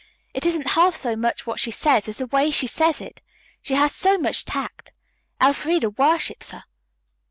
[0.33, 3.21] It isn't half so much what she says as the way she says it.
[3.61, 4.91] She has so much tact.
[5.39, 6.63] Elfreda worships her."